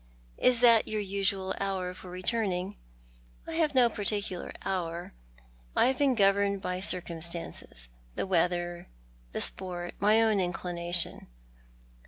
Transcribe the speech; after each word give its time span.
"Is 0.49 0.61
that 0.61 0.87
your 0.87 0.99
usual 0.99 1.53
hour 1.59 1.93
for 1.93 2.09
returning?" 2.09 2.75
"I 3.47 3.53
have 3.53 3.75
no 3.75 3.87
particular 3.87 4.51
hour. 4.65 5.13
I 5.75 5.85
have 5.85 5.99
been 5.99 6.15
governed 6.15 6.59
by 6.59 6.79
circumstances— 6.79 7.87
the 8.15 8.25
weather, 8.25 8.87
the 9.31 9.41
sport, 9.41 9.93
my 9.99 10.19
own 10.19 10.39
inclination." 10.39 11.27